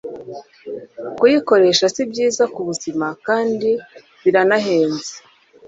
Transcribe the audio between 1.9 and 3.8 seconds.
si byiza ku buzima kandi